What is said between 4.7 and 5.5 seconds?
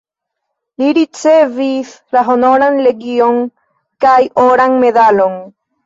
medalon.